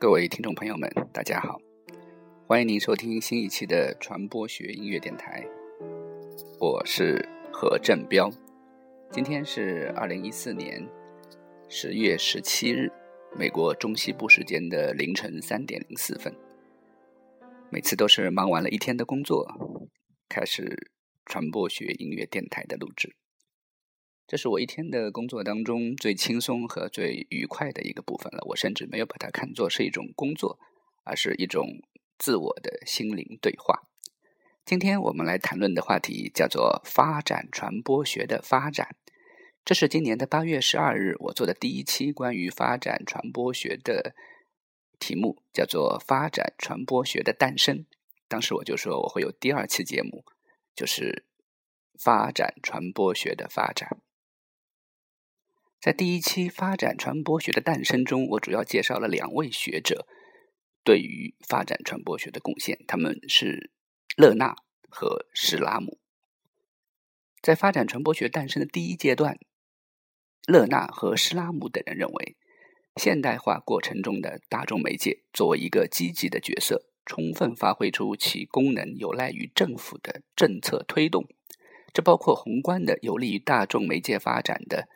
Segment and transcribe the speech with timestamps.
[0.00, 1.60] 各位听众朋友们，大家好，
[2.46, 5.44] 欢迎您收听新一期的传播学音乐电台，
[6.58, 8.30] 我是何振彪。
[9.12, 10.88] 今天是二零一四年
[11.68, 12.90] 十月十七日，
[13.36, 16.34] 美国中西部时间的凌晨三点零四分。
[17.68, 19.46] 每次都是忙完了一天的工作，
[20.30, 20.90] 开始
[21.26, 23.14] 传播学音乐电台的录制。
[24.30, 28.38] 这是我一天的工作当中最轻松和最愉快的一个部分了。
[28.46, 30.56] 我甚至没有把它看作是一种工作，
[31.02, 31.66] 而是一种
[32.16, 33.88] 自我的心灵对话。
[34.64, 38.94] 今天我们来谈论的话题叫做“发展传播学的发展”。
[39.66, 44.14] 这是今年的八月十二日我做的第一期关于发展传播学的
[45.00, 47.84] 题目，叫做“发展传播学的诞生”。
[48.30, 50.24] 当时我就说我会有第二期节目，
[50.76, 51.24] 就是
[51.98, 53.98] “发展传播学的发展”。
[55.80, 60.06] 在第一期发展传播学的诞生中，我主要介绍了两位学者
[60.84, 63.70] 对于发展传播学的贡献，他们是
[64.14, 64.54] 勒纳
[64.90, 65.98] 和施拉姆。
[67.40, 69.38] 在发展传播学诞生的第一阶段，
[70.46, 72.36] 勒纳和施拉姆等人认为，
[72.96, 81.26] 现代化过程中的大众媒介作为一个积极的角色，充分发挥出其功能，有赖于政府的政策推动，
[81.94, 84.86] 这包括宏观的有利于大众媒介发展的。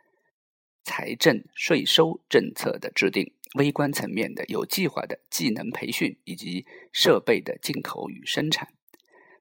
[0.84, 8.68] 财政税收政策的制定，微观层面的有计划的技能培训以及设备的进口与生产。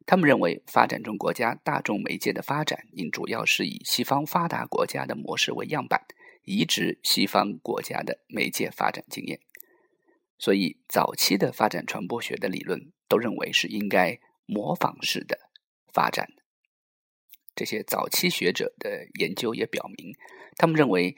[0.05, 6.05] 他们认为，发展中国家大众媒介的发展应主要是以西方发达国家的模式为样板，
[6.43, 9.39] 移植西方国家的媒介发展经验。
[10.37, 15.39] 所以，早期的发展传播学的理论都认为是应该模仿式的
[15.91, 16.29] 发展。
[17.53, 20.13] 这些早期学者的研究也表明，
[20.55, 21.17] 他们认为。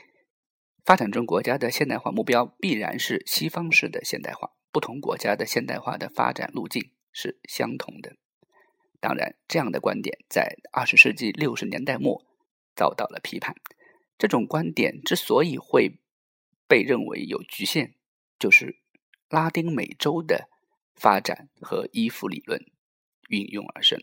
[0.86, 8.16] 发展中国家的现代化目标必然是西方式的现代化，不同国家的现代化的发展路径是相同的。
[9.00, 12.24] 当然，这样的观点在二十世纪六十年代末
[12.76, 13.56] 遭到了批判。
[14.20, 15.98] 这种观点之所以会
[16.68, 17.96] 被认为有局限，
[18.38, 18.78] 就是
[19.28, 20.48] 拉丁美洲的
[20.94, 22.64] 发展和依附理论
[23.30, 24.00] 运用而生。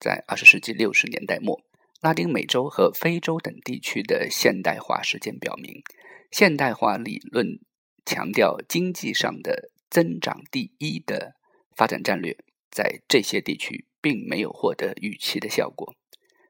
[0.00, 1.62] 在二十世纪六十年代末。
[2.02, 5.84] 拉丁美洲和非洲等地区的现代化实践表明，
[6.32, 7.60] 现代化理论
[8.04, 11.36] 强调经济上的增长第一的
[11.76, 12.36] 发展战略，
[12.72, 15.94] 在这些地区并没有获得预期的效果。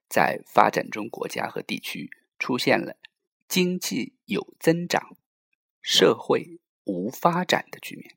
[0.09, 2.09] 在发展中国家和地区
[2.39, 2.97] 出现了
[3.47, 5.19] 经济有增长、
[5.83, 8.17] 社会无发展的局面。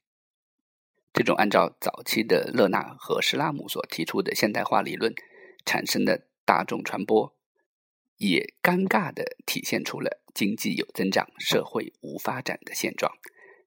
[1.12, 5.13] 这种按照早期的勒纳和施拉姆所提出的现代化理论
[5.66, 6.28] 产生的。
[6.46, 7.36] 大众传播
[8.18, 13.12] 也尴尬的体现出了经济有增长、社会无发展的现状。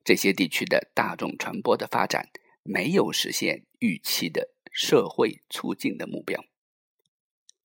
[0.04, 2.30] 这些地区的大众传播的发展
[2.62, 6.42] 没有实现预期的社会促进的目标。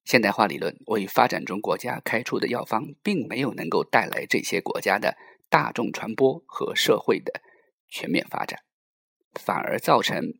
[0.03, 5.16] 现代化理论为发展中国家开出的药方，并没有能够带来这些国家的
[5.47, 7.41] 大众传播和社会的
[7.88, 8.59] 全面发展，
[9.35, 10.34] 反而造成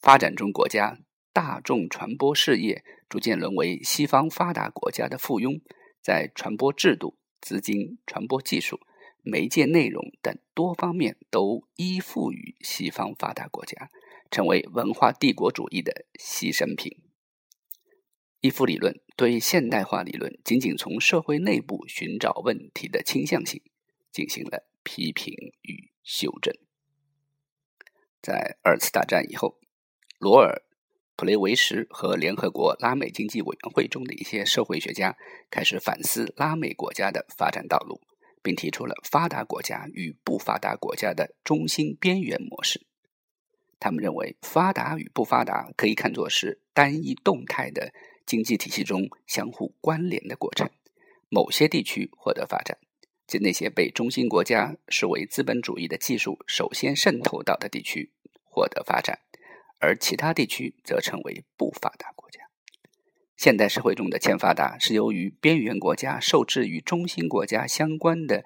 [0.00, 1.00] 发展中国家。
[1.34, 5.60] 大众传播事业逐渐沦为西方发达国家的附庸，
[6.00, 8.78] 在传播制度、资金、传播技术、
[9.20, 13.90] 媒介内容等多方面都依附于西方发达国家，
[14.30, 17.02] 成为文化帝国主义的牺牲品。
[18.40, 23.60] 依附理论对现代化理论仅仅从社会内部寻找问题的倾向性
[24.12, 26.54] 进行了批评与修正。
[28.22, 29.58] 在二次大战以后，
[30.20, 30.63] 罗尔。
[31.16, 35.16] 普雷维什和联合国拉美经济委员会中的一些社会学家
[35.48, 38.00] 开始反思拉美国家的发展道路，
[38.42, 42.84] 并提出了发达国家与不发达国家的中心边缘模式。
[43.78, 47.92] 他们认为，发达与不发达可以看作是单一动态的
[48.26, 50.68] 经济体系中相互关联的过程。
[51.28, 52.76] 某些地区获得发展，
[53.26, 58.10] 即那些被中心国家视为资本主义的技术首先渗透到的地区
[58.42, 59.20] 获得发展。
[59.78, 62.40] 而其他地区则成为不发达国家。
[63.36, 68.44] 现代社会中的欠发达是由于边缘国家受制于中心国家相关的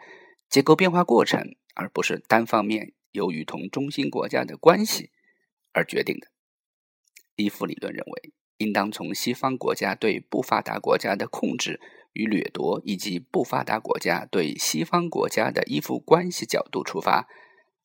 [0.48, 5.10] 结构变化过程，而不是单方面由于同中心国家的关系
[5.72, 6.28] 而决定的。
[7.36, 11.80] 依附理论认为，应当从西方国家对不发达国家的控制
[12.14, 17.28] 与掠夺，以及不发达国家对西方国家的依附关系角度出发，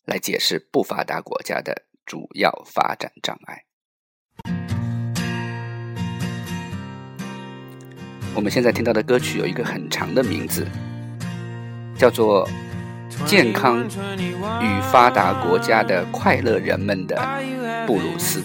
[0.05, 1.85] 来解释不发达国家的。
[2.05, 3.63] 主要发展障碍。
[8.35, 10.67] 我们现在听到的歌曲有一个很长的名字，
[11.95, 12.47] 叫做
[13.25, 13.85] 《健康
[14.61, 17.15] 与发达国家的快乐人们的
[17.85, 18.43] 布鲁斯。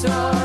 [0.00, 0.37] so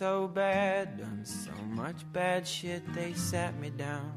[0.00, 2.82] so bad, done so much bad shit.
[2.94, 4.10] They sat me down,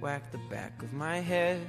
[0.00, 1.60] whacked the back of my head.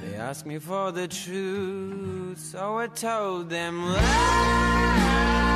[0.00, 5.53] They asked me for the truth, so I told them lies.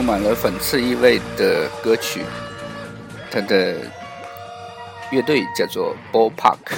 [0.00, 2.22] 充满了讽刺意味的歌曲，
[3.30, 3.76] 它的
[5.12, 6.74] 乐队叫做 Ball Park，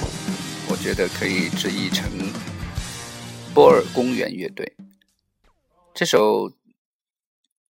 [0.69, 2.11] 我觉得可以直译成
[3.55, 4.75] 波尔公园乐队。
[5.95, 6.51] 这首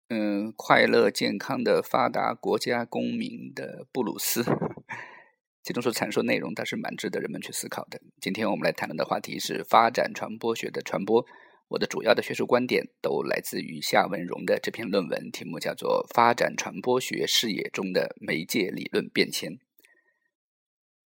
[0.09, 4.45] 嗯，快乐健康的发达国家公民的布鲁斯，
[5.63, 8.01] 其中所阐述内容，它是蛮值得人们去思考的。
[8.21, 11.25] 今天我们来谈论的话题是发展传播学的传播。
[11.69, 19.53] 我的主要的学术观点都来自于夏文荣的这篇论文，题目叫做《发展传播学视野中的媒介理论变迁》。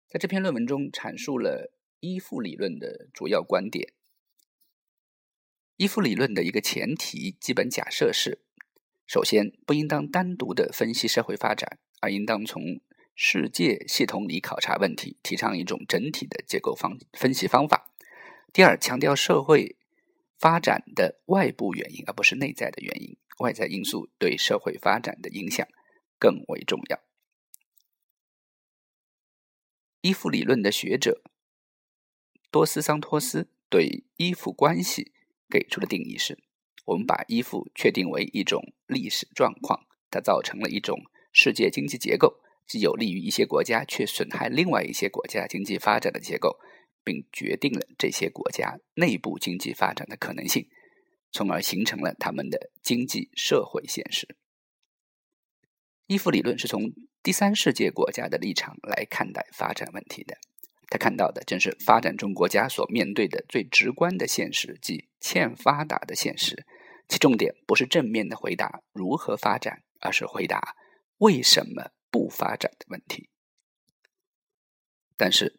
[0.09, 3.93] 在这篇论文中，阐述了依附理论的主要观点。
[5.77, 8.41] 依附理论的一个前提基本假设是：
[9.07, 12.81] 首先，不应当单独的分析社会发展，而应当从
[13.15, 17.93] 世界系统里考察问题，提倡一种整体的结构方分析方法。
[18.53, 19.78] 第二，强调社会。
[20.39, 23.17] 发展的外部原因，而不是内在的原因。
[23.39, 25.67] 外在因素对社会发展的影响
[26.19, 27.01] 更为重要。
[30.01, 31.23] 依附理论的学者
[32.51, 35.13] 多斯桑托斯对依附关系
[35.49, 36.39] 给出的定义是：
[36.87, 41.01] 我们把依附确定为一种历史状况，它造成了一种
[41.33, 46.59] 世界经济结构，既有利于一些国家，却损害另外一些国家经济发展的结构。
[47.09, 50.69] 并决定了这些国家内部经济发展的可能性，
[51.33, 54.37] 从而形成了他们的经济社会现实。
[56.07, 60.37] 依附理论是从第三世界国家的立场来看待发展问题的。
[60.91, 66.67] 他看到的正是发展中国家所面对的最直观的现实，即欠发达的现实。
[67.09, 70.77] 其重点不是正面的回答如何发展，而是回答
[71.17, 73.31] 为什么不发展的问题。
[75.17, 75.59] 但是，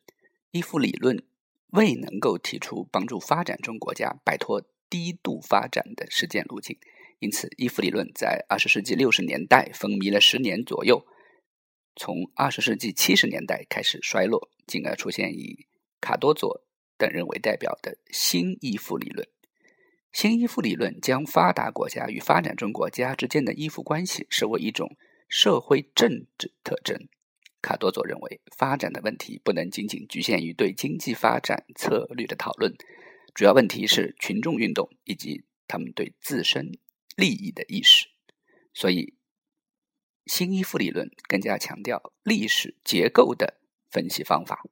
[0.52, 1.28] 依附理论。
[1.72, 6.78] 未能够提出帮助发展中国家摆脱低度发展的实践路径，
[7.20, 11.06] 因此依附理论在二十世纪六十年代风靡了十年左右，
[11.96, 15.68] 从二十世纪七十年代开始衰落，进而出现以
[16.02, 16.64] 卡多佐
[16.98, 19.28] 等人为代表的新依附理论。
[20.12, 24.98] 新依附理论将发达国家与发展中国家之间的依附关系视为一种
[25.28, 27.08] 社会政治特征。
[27.62, 32.74] 卡多佐认为，发展的问题不能仅仅局限于对经济发展策略的讨论，
[33.34, 36.78] 主要问题是群众运动以及他们对自身
[37.16, 38.08] 利益的意识。
[38.74, 39.16] 所以，
[40.26, 44.66] 新依附理论更加强调历史结构的分析方法。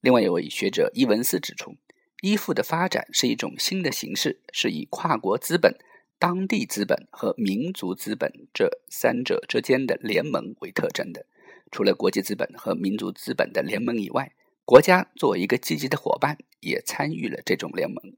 [0.00, 1.76] 另外一位学者伊文斯指出，
[2.20, 5.76] 依附的发展是一种新的形式，是以跨国资本。
[6.18, 11.26] 当地资本和民族资本这三者之间的联盟为特征的。
[11.70, 14.34] 除了国际资本和民族资本的联盟以外，
[14.64, 18.16] 国家作为一个积极的伙伴，也参与了这种联盟。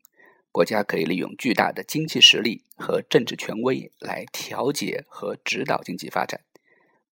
[0.51, 6.41] 国家可以利用巨大的经济实力和政治权威来调节和指导经济发展。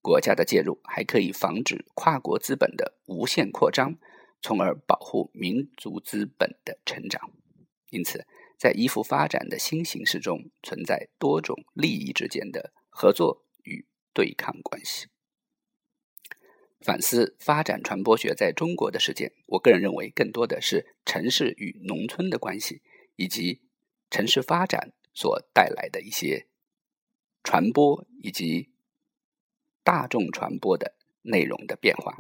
[0.00, 3.96] 国家的介入还可以防止跨国资本的无限扩张，
[4.40, 7.30] 从而保护民族资本的成长。
[7.90, 8.26] 因此。
[8.58, 15.06] 在依附发展的新形势中，存在多种利益之间的合作与对抗关系。
[16.80, 22.82] 反思发展传播学在中国的实践，我个人认为，更多的是城市与农村的关系，
[23.16, 23.60] 以及
[24.10, 26.46] 城市发展所带来的一些
[27.42, 28.68] 传播以及
[29.82, 32.16] 大众传播的内容的变化。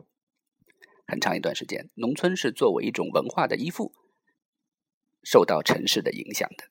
[1.06, 3.92] 很长一段时间，农村是作为一种文化的依附。
[5.22, 6.64] 受到城市的影响的，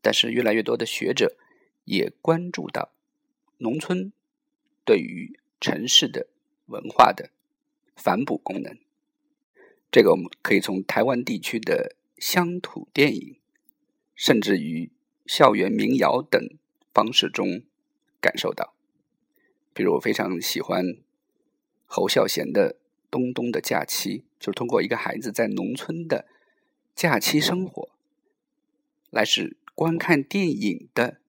[0.00, 1.36] 但是越来越多的学者
[1.84, 2.92] 也关注到
[3.58, 4.12] 农村
[4.84, 6.28] 对于城市的
[6.66, 7.30] 文化的
[7.94, 8.76] 反哺功能。
[9.90, 13.36] 这个我们可以从台湾地区的乡土电影，
[14.14, 14.90] 甚至于
[15.26, 16.40] 校园民谣等
[16.92, 17.62] 方式中
[18.20, 18.74] 感受到。
[19.72, 20.96] 比如我非常喜欢
[21.86, 22.74] 侯孝贤的
[23.10, 26.26] 《东东的假期》，就是通过一个孩子在农村的。
[26.98, 27.90] 假期生活，
[29.10, 31.20] 来使观看电影的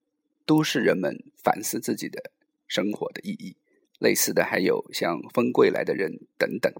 [0.44, 2.32] 都市人们反思自己的
[2.68, 3.56] 生活的意义。
[4.00, 6.74] 类似的还有像《风归来的人》等等。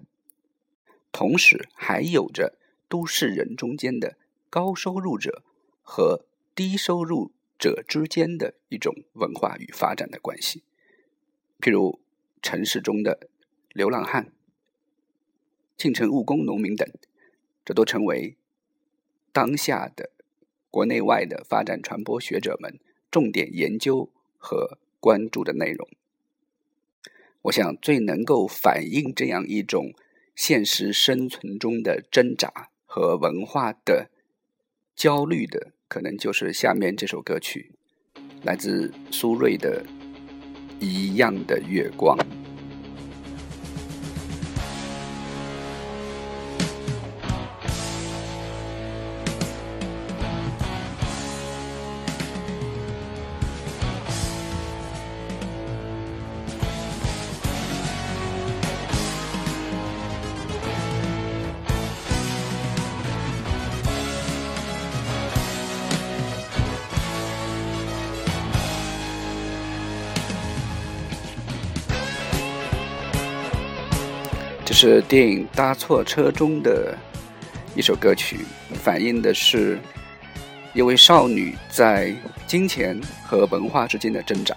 [1.12, 4.16] 同时，还有着都市人中间的
[4.48, 5.44] 高收入者
[5.82, 6.24] 和
[6.56, 10.64] 低收入者之间的一种文化与发展的关系。
[11.60, 12.00] 譬如
[12.42, 13.28] 城市中的
[13.68, 14.32] 流浪汉、
[15.76, 16.90] 进城务工农民等，
[17.64, 18.36] 这都成为。
[19.32, 20.10] 当下的
[20.70, 22.78] 国内外的发展传播学者们
[23.10, 25.88] 重点研究和关注的内容。
[27.42, 29.94] 我想最能够反映这样一种
[30.36, 34.10] 现实生存中的挣扎和文化的
[34.94, 37.72] 焦虑的可能就是下面这首歌曲
[38.42, 39.84] 来自苏芮的
[40.78, 42.39] 一样的月光。
[74.82, 76.96] 是电影搭错车中的
[77.76, 78.38] 一首歌曲
[78.72, 79.78] 反映的是
[80.72, 84.56] 一位少女在金钱和文化之间的挣扎。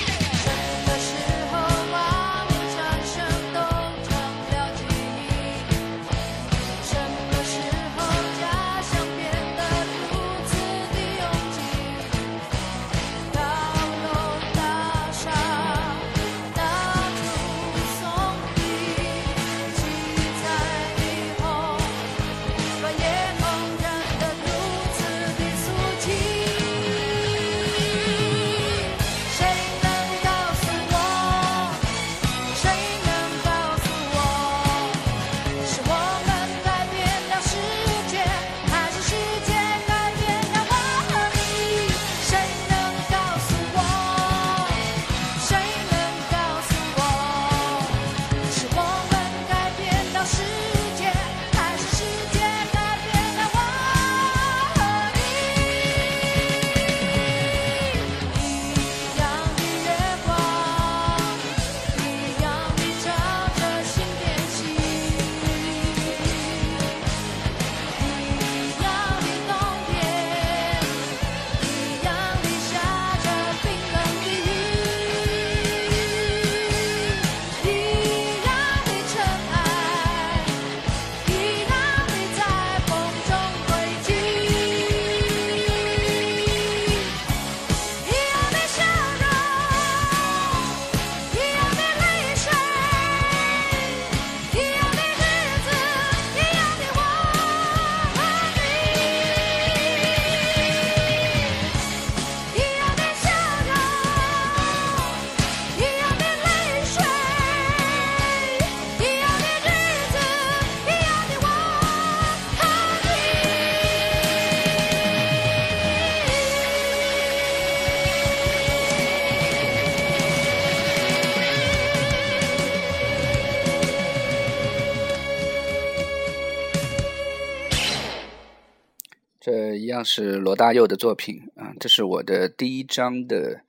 [130.03, 133.63] 是罗大佑的作品啊，这是我的第一张的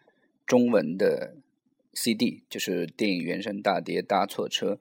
[0.47, 1.37] 中文的
[1.95, 4.75] CD，就是电影原声大碟《搭错车》。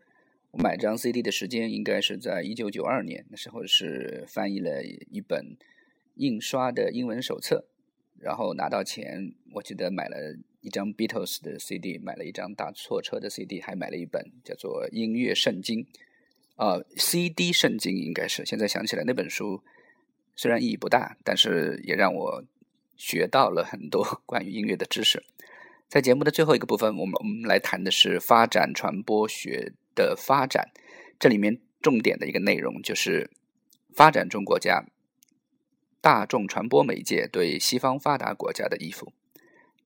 [0.51, 5.55] 我买张 CD 的时间应该是在一九九二年，那时候是翻译了一本
[6.15, 7.65] 印刷的英文手册，
[8.19, 15.85] 然后拿到钱，我记得买了一张 Beatles 的 CD，买了一张搭错车的 CD，还买了一本叫做《音乐圣经》
[16.55, 18.45] 啊，CD 圣经应该是。
[18.45, 19.63] 现在想起来那本书
[20.35, 22.43] 虽然意义不大，但是也让我
[22.97, 25.23] 学到了很多 关于音乐的知识。
[25.87, 29.73] 在节目的最后一个部分，我们我们来谈的是发展传播学。
[29.93, 30.71] 的发展，
[31.19, 33.29] 这里面重点的一个内容就是
[33.93, 34.85] 发展中国家
[35.99, 39.11] 大众传播媒介对西方发达国家的依附。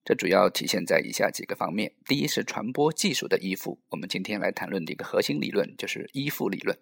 [0.05, 3.79] 这主要体现在以下几个方面：第一是传播技术的依附。
[3.89, 6.77] 我们今天来谈论的一个核心理论就是依附理论。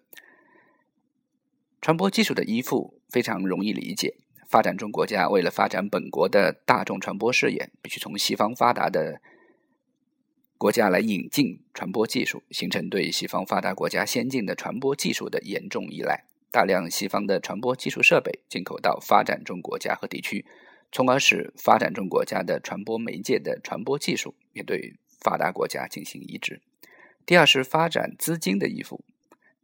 [1.84, 4.16] 传播技术的依附非常容易理解。
[4.48, 9.20] 发展中国家为了发展本国的大众传播事业，必须从西方发达的。
[10.56, 16.24] 国家来引进传播技术，形成对西方发达国家先进的传播技术的严重依赖。
[16.50, 20.46] 大量西方的传播技术设备进口到发展中国家和地区，
[20.90, 26.62] 从而使发展中国家的传播媒介的传播技术也对发达国家进行移植。
[27.26, 29.04] 第二是发展资金的依附，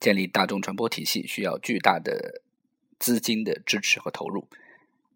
[0.00, 2.42] 建立大众传播体系需要巨大的
[2.98, 4.48] 资金的支持和投入。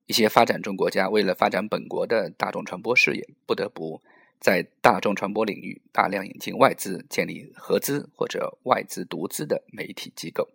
[0.06, 4.02] 一些发展中国家为了发展本国的大众传播事业，不得不。
[4.40, 10.50] 在大众传播领域大量引进外资，建立合资或者外资独资的媒体机构。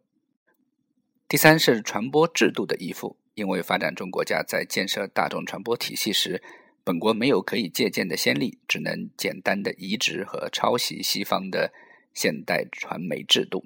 [1.28, 6.44] 第三是传播制度的依附，因为发展中国家在建设大众传播体系时，
[6.84, 11.74] 本国没有可以借鉴的先例，只能简单的移植和抄袭西方的
[12.14, 13.66] 现代传媒制度。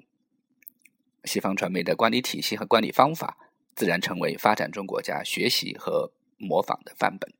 [1.24, 3.36] 西方传媒的管理体系和管理方法，
[3.74, 7.32] 自然成为发展中国家学习和模仿的范本。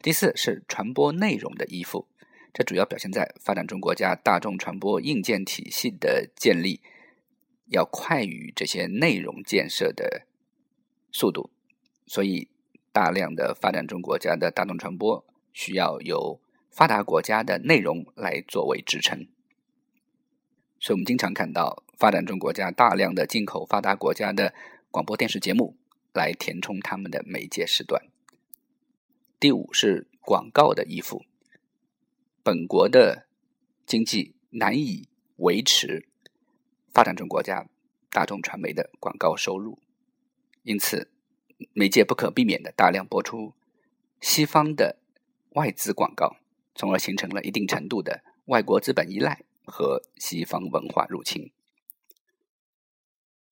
[0.00, 2.06] 第四是传播内容的依附，
[2.52, 6.80] 这主要表现在发展中国家大众传播硬件体系的建立
[7.66, 10.26] 要快于这些内容建设的
[11.10, 11.50] 速度，
[12.06, 12.48] 所以
[12.92, 19.26] 大量的发展中国家的大众传播需要由发达国家的内容来作为支撑，
[20.78, 24.54] 所以我们经常看到发展中国家大量的进口发达国家的
[24.88, 25.76] 广播电视节目
[26.14, 28.06] 来填充他们的媒介时段。
[29.40, 31.24] 第五是广告的依附，
[32.44, 33.26] 本国的
[33.84, 35.08] 经济难以
[35.38, 36.06] 维持
[36.94, 37.66] 发展中国家
[38.10, 39.80] 大众传媒的广告收入，
[40.62, 41.10] 因此
[41.72, 43.54] 媒介不可避免的大量播出
[44.20, 44.98] 西方的
[45.50, 46.36] 外资广告，
[46.76, 51.50] 从而形成了一定程度的外国资本依赖和西方文化入侵。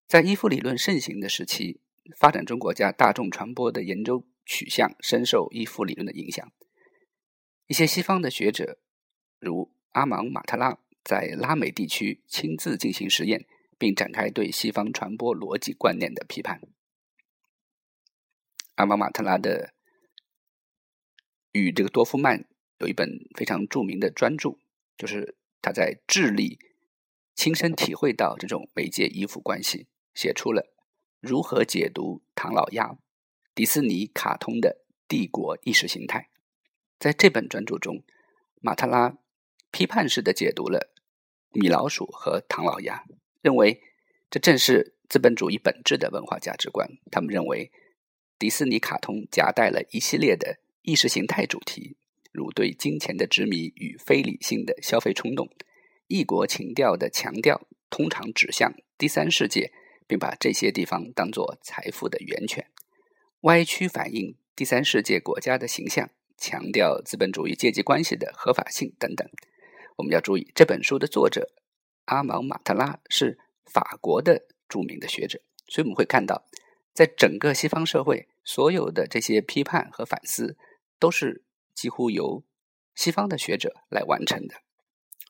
[0.06, 1.80] 在依附理论盛行的时期，
[2.16, 4.24] 发展中国家大众传播的研究。
[4.48, 6.52] 取向深受依附理论的影响。
[7.66, 8.78] 一些西方的学者，
[9.40, 13.44] 如阿芒马特拉，在拉美地区亲自进行实验，
[13.76, 16.60] 并展开对西方传播逻辑观念的批判。
[18.76, 19.74] 阿芒马特拉的
[21.50, 22.44] 与这个多夫曼
[22.78, 24.58] 有一本非常著名的专著，
[24.96, 26.60] 就是他在智利
[27.34, 30.74] 亲身体会到这种媒介依附关系，写出了
[31.20, 32.98] 如何解读唐老鸭。
[33.54, 36.28] 迪士尼卡通的帝国意识形态，
[36.98, 38.02] 在这本专著中，
[38.60, 39.16] 马特拉
[39.70, 40.92] 批判式的解读了
[41.52, 43.04] 米老鼠和唐老鸭，
[43.40, 43.80] 认为
[44.28, 46.86] 这正是资本主义本质的文化价值观。
[47.10, 47.70] 他们认为，
[48.38, 51.96] 迪士尼卡通夹带了一系列的意识形态主题，
[52.32, 55.48] 如对金钱的执迷与非理性的消费冲动，
[56.08, 59.72] 异国情调的强调通常指向第三世界，
[60.06, 62.70] 并把这些地方当作财富的源泉。
[63.42, 69.28] 歪曲反映第三世界国家的形象，强调资本主义阶级关系的合法性等等。
[69.96, 71.52] 我们要注意，这本书的作者
[72.06, 76.46] 阿芒马特拉是法国的著名的学者，所以我们会看到，
[76.92, 80.56] 在整个西方社会，所有的这些批判和反思
[80.98, 82.42] 都是几乎由
[82.94, 84.56] 西方的学者来完成的。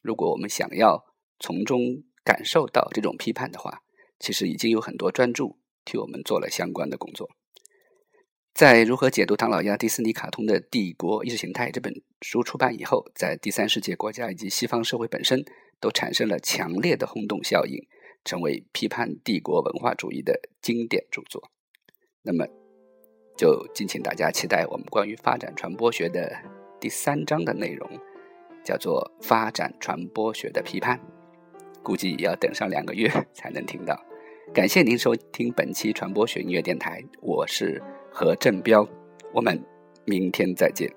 [0.02, 1.04] 如果我们想要
[1.38, 3.82] 从中感受到这种批判的话，
[4.18, 7.30] 其实已经有很多专著替我们做了相关的工作。
[8.54, 15.44] 在如何解读唐老鸭、迪士尼卡通的帝国意识形态这本书出版以后，在第三世界国家以及西方社会本身
[15.78, 17.86] 都产生了强烈的轰动效应，
[18.24, 21.50] 成为批判帝国文化主义的经典著作。
[22.22, 22.46] 那么，
[23.36, 26.34] 就敬请大家期待我们关于发展传播学的
[26.80, 27.86] 第三章的内容，
[28.64, 30.98] 叫做“发展传播学的批判”，
[31.84, 34.05] 估计要等上两个月才能听到。
[34.52, 37.82] 感谢您收听本期传播学音乐电台，我是。
[38.10, 38.88] 何振彪，
[39.34, 39.62] 我们
[40.06, 40.90] 明天再见。